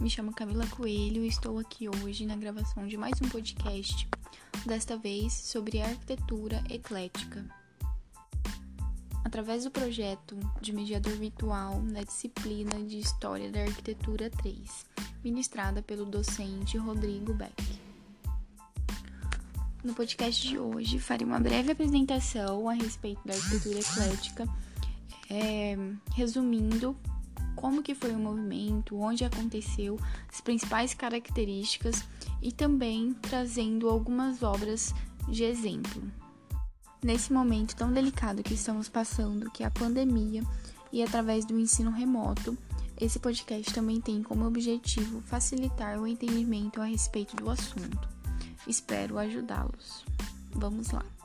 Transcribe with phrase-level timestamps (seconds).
[0.00, 4.08] Me chamo Camila Coelho e estou aqui hoje na gravação de mais um podcast,
[4.64, 7.44] desta vez sobre arquitetura eclética.
[9.22, 14.86] Através do projeto de mediador virtual na disciplina de História da Arquitetura 3,
[15.22, 17.62] ministrada pelo docente Rodrigo Beck.
[19.84, 24.48] No podcast de hoje, farei uma breve apresentação a respeito da arquitetura eclética,
[25.28, 25.76] é,
[26.14, 26.96] resumindo
[27.56, 29.98] como que foi o movimento, onde aconteceu,
[30.32, 32.04] as principais características
[32.40, 34.94] e também trazendo algumas obras
[35.28, 36.02] de exemplo.
[37.02, 40.42] Nesse momento tão delicado que estamos passando, que é a pandemia,
[40.92, 42.56] e através do ensino remoto,
[43.00, 48.08] esse podcast também tem como objetivo facilitar o entendimento a respeito do assunto.
[48.66, 50.04] Espero ajudá-los.
[50.52, 51.19] Vamos lá!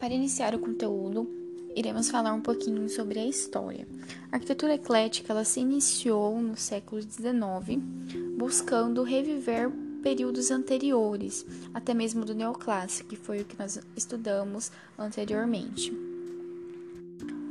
[0.00, 1.28] Para iniciar o conteúdo,
[1.76, 3.86] iremos falar um pouquinho sobre a história.
[4.32, 7.78] A arquitetura eclética ela se iniciou no século XIX,
[8.34, 9.70] buscando reviver
[10.02, 15.92] períodos anteriores, até mesmo do neoclássico, que foi o que nós estudamos anteriormente.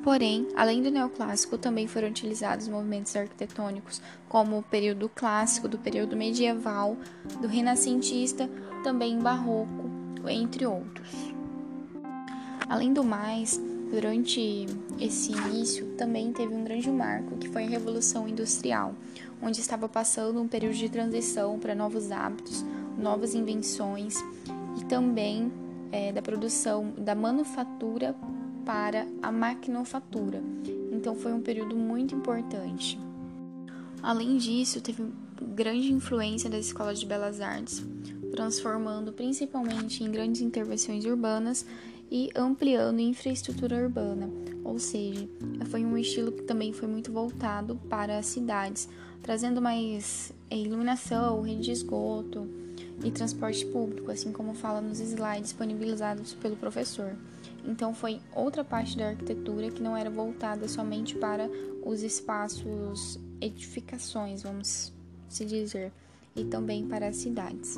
[0.04, 6.18] Porém, além do neoclássico, também foram utilizados movimentos arquitetônicos como o período clássico, do período
[6.18, 6.98] medieval,
[7.40, 8.50] do renascentista,
[8.84, 9.88] também barroco,
[10.28, 11.39] entre outros.
[12.70, 14.68] Além do mais, durante
[15.00, 18.94] esse início também teve um grande marco, que foi a Revolução Industrial,
[19.42, 22.64] onde estava passando um período de transição para novos hábitos,
[22.96, 24.16] novas invenções
[24.80, 25.52] e também
[25.92, 28.16] é, da produção da manufatura
[28.64, 30.44] para a maquinofatura.
[30.92, 33.00] Então foi um período muito importante.
[34.04, 35.04] Além disso, teve
[35.42, 37.84] grande influência das escolas de belas artes,
[38.32, 41.66] transformando principalmente em grandes intervenções urbanas
[42.12, 44.30] e ampliando infraestrutura urbana,
[44.64, 45.28] ou seja,
[45.70, 48.90] foi um estilo que também foi muito voltado para as cidades,
[49.22, 52.48] trazendo mais é, iluminação, rede de esgoto
[53.04, 57.16] e transporte público, assim como fala nos slides disponibilizados pelo professor.
[57.66, 61.50] Então foi outra parte da arquitetura que não era voltada somente para
[61.84, 64.94] os espaços edificações, vamos
[65.28, 65.92] se dizer,
[66.36, 67.78] e também para as cidades.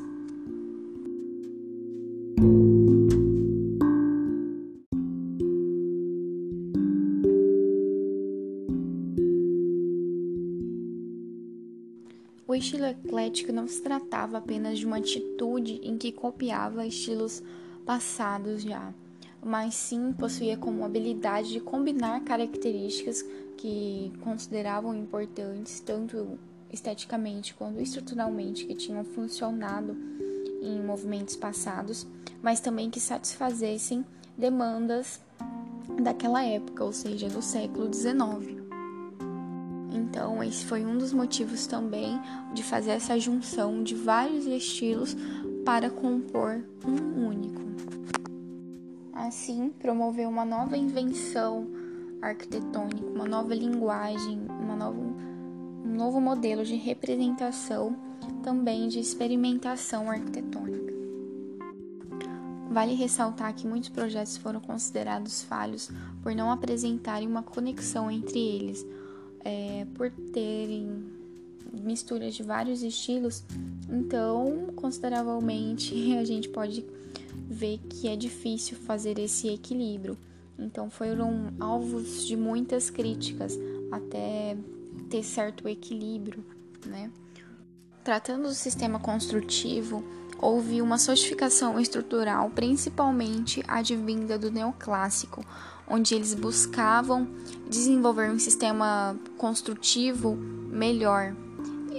[12.61, 17.43] Estilo eclético não se tratava apenas de uma atitude em que copiava estilos
[17.85, 18.93] passados já,
[19.43, 23.25] mas sim possuía como habilidade de combinar características
[23.57, 26.39] que consideravam importantes, tanto
[26.71, 29.97] esteticamente quanto estruturalmente, que tinham funcionado
[30.61, 32.07] em movimentos passados,
[32.41, 34.05] mas também que satisfazessem
[34.37, 35.19] demandas
[36.01, 38.60] daquela época, ou seja, do século XIX.
[39.91, 42.19] Então, esse foi um dos motivos também
[42.53, 45.15] de fazer essa junção de vários estilos
[45.65, 47.61] para compor um único.
[49.13, 51.67] Assim, promoveu uma nova invenção
[52.21, 57.95] arquitetônica, uma nova linguagem, uma nova, um novo modelo de representação,
[58.43, 60.91] também de experimentação arquitetônica.
[62.69, 65.91] Vale ressaltar que muitos projetos foram considerados falhos
[66.23, 68.85] por não apresentarem uma conexão entre eles,
[69.43, 71.03] é, por terem
[71.73, 73.43] misturas de vários estilos,
[73.89, 76.85] então consideravelmente a gente pode
[77.49, 80.17] ver que é difícil fazer esse equilíbrio.
[80.57, 83.57] Então foram alvos de muitas críticas
[83.91, 84.55] até
[85.09, 86.45] ter certo equilíbrio,
[86.85, 87.11] né?
[88.03, 90.03] Tratando do sistema construtivo,
[90.39, 95.45] houve uma solidificação estrutural, principalmente advinda do neoclássico,
[95.91, 97.27] onde eles buscavam
[97.69, 101.35] desenvolver um sistema construtivo melhor,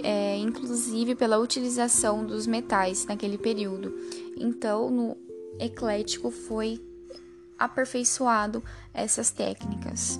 [0.02, 3.94] é, inclusive pela utilização dos metais naquele período.
[4.34, 5.16] Então, no
[5.60, 6.80] eclético foi
[7.58, 10.18] aperfeiçoado essas técnicas,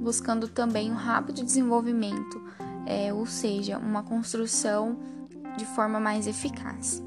[0.00, 2.42] buscando também um rápido desenvolvimento,
[2.86, 4.98] é, ou seja, uma construção
[5.58, 7.02] de forma mais eficaz.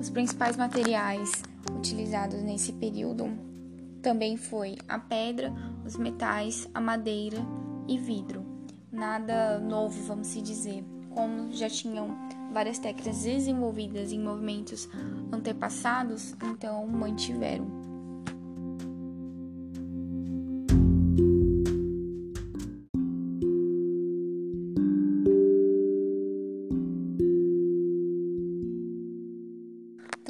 [0.00, 1.42] Os principais materiais
[1.76, 3.53] utilizados nesse período
[4.04, 5.50] também foi a pedra,
[5.82, 7.38] os metais, a madeira
[7.88, 8.44] e vidro.
[8.92, 12.14] Nada novo, vamos se dizer, como já tinham
[12.52, 14.90] várias técnicas desenvolvidas em movimentos
[15.32, 17.93] antepassados, então mantiveram.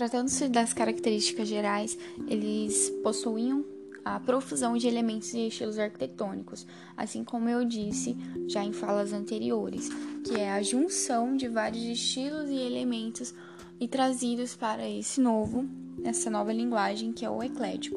[0.05, 1.97] Tratando-se das características gerais,
[2.29, 3.65] eles possuíam
[4.05, 8.15] a profusão de elementos e estilos arquitetônicos, assim como eu disse
[8.47, 9.89] já em falas anteriores,
[10.23, 13.33] que é a junção de vários estilos e elementos
[13.81, 15.67] e trazidos para esse novo,
[16.05, 17.97] essa nova linguagem que é o eclético.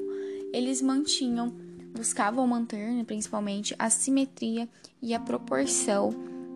[0.54, 1.54] Eles mantinham,
[1.94, 4.70] buscavam manter, né, principalmente, a simetria
[5.02, 6.12] e a proporção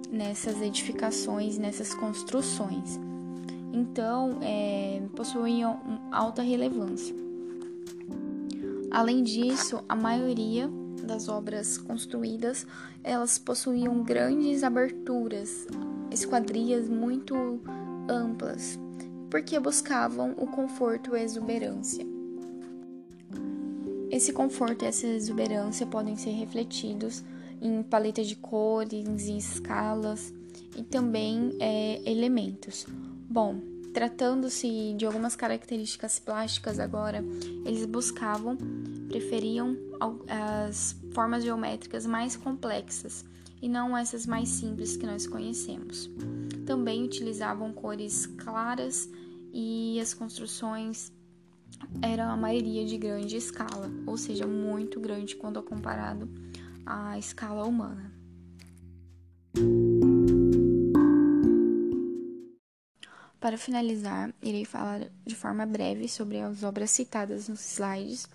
[0.10, 3.11] nessas edificações, nessas construções.
[3.74, 5.80] Então, é, possuíam
[6.12, 7.16] alta relevância.
[8.92, 10.70] Além disso, a maioria
[11.04, 12.68] das obras construídas,
[13.04, 15.66] elas possuíam grandes aberturas,
[16.12, 17.62] esquadrias muito
[18.10, 18.78] amplas,
[19.30, 22.06] porque buscavam o conforto e a exuberância.
[24.10, 27.24] Esse conforto e essa exuberância podem ser refletidos
[27.62, 30.34] em paletas de cores e escalas
[30.76, 32.86] e também é, elementos.
[33.32, 33.62] Bom,
[33.94, 37.24] tratando-se de algumas características plásticas agora,
[37.66, 38.58] eles buscavam,
[39.08, 39.78] preferiam
[40.68, 43.24] as formas geométricas mais complexas
[43.62, 46.10] e não essas mais simples que nós conhecemos.
[46.66, 49.10] Também utilizavam cores claras
[49.54, 51.10] e as construções
[52.02, 56.28] eram a maioria de grande escala, ou seja, muito grande quando comparado
[56.86, 58.12] à escala humana.
[63.42, 68.30] Para finalizar, irei falar de forma breve sobre as obras citadas nos slides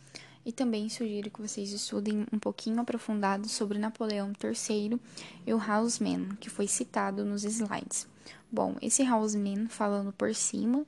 [0.45, 5.01] e também sugiro que vocês estudem um pouquinho aprofundado sobre Napoleão III
[5.47, 8.09] e o Houseman, que foi citado nos slides.
[8.51, 10.85] Bom, esse Houseman, falando por cima,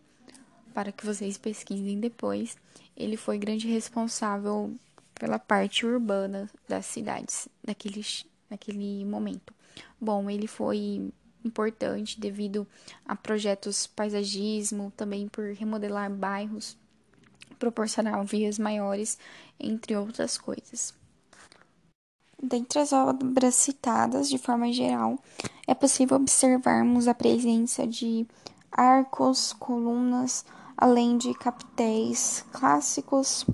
[0.75, 2.56] para que vocês pesquisem depois,
[2.97, 4.75] ele foi grande responsável
[5.15, 8.05] pela parte urbana das cidades naquele,
[8.50, 9.55] naquele momento.
[10.00, 11.12] Bom, ele foi
[11.44, 12.67] importante devido
[13.06, 16.76] a projetos paisagismo, também por remodelar bairros,
[17.58, 19.19] proporcionar vias maiores,
[19.58, 20.94] entre outras coisas.
[22.40, 25.19] Dentre as obras citadas, de forma geral,
[25.67, 28.26] é possível observarmos a presença de
[28.70, 30.44] arcos, colunas,
[30.76, 33.44] além de captéis clássicos,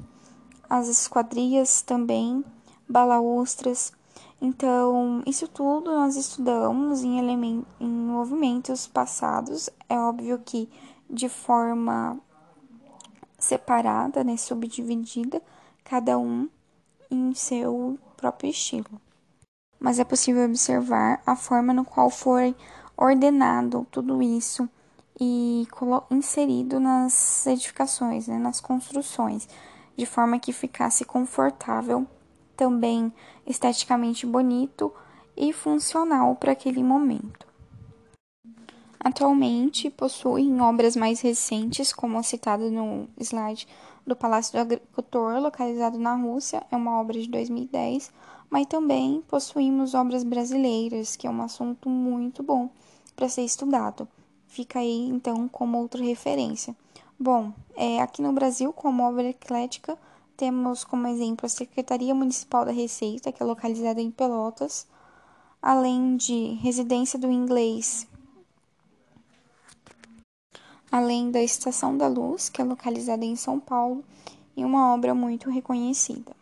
[0.68, 2.44] as esquadrias também,
[2.86, 3.92] balaustras,
[4.46, 9.70] então, isso tudo nós estudamos em, em movimentos passados.
[9.88, 10.68] É óbvio que
[11.08, 12.18] de forma
[13.38, 15.40] separada, né, subdividida,
[15.82, 16.46] cada um
[17.10, 19.00] em seu próprio estilo.
[19.80, 22.54] Mas é possível observar a forma no qual foi
[22.98, 24.68] ordenado tudo isso
[25.18, 25.66] e
[26.10, 29.48] inserido nas edificações, né, nas construções,
[29.96, 32.06] de forma que ficasse confortável
[32.56, 33.12] também
[33.46, 34.92] esteticamente bonito
[35.36, 37.46] e funcional para aquele momento.
[38.98, 43.68] Atualmente possuem obras mais recentes, como citado no slide
[44.06, 48.10] do Palácio do Agricultor, localizado na Rússia, é uma obra de 2010,
[48.48, 52.70] mas também possuímos obras brasileiras, que é um assunto muito bom
[53.14, 54.08] para ser estudado.
[54.46, 56.74] Fica aí então como outra referência.
[57.18, 59.98] Bom, é, aqui no Brasil, como obra eclética,
[60.36, 64.86] temos como exemplo a Secretaria Municipal da Receita, que é localizada em Pelotas,
[65.62, 68.06] além de Residência do Inglês,
[70.90, 74.04] além da Estação da Luz, que é localizada em São Paulo,
[74.56, 76.34] e uma obra muito reconhecida.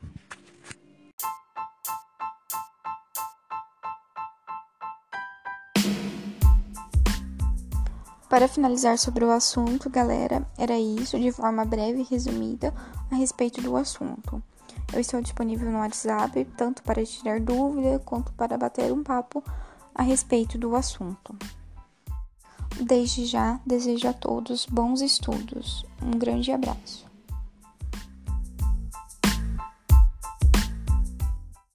[8.33, 12.73] Para finalizar sobre o assunto, galera, era isso de forma breve e resumida
[13.11, 14.43] a respeito do assunto.
[14.91, 19.45] Eu estou disponível no WhatsApp tanto para tirar dúvida quanto para bater um papo
[19.95, 21.37] a respeito do assunto.
[22.81, 25.85] Desde já, desejo a todos bons estudos.
[26.01, 27.12] Um grande abraço.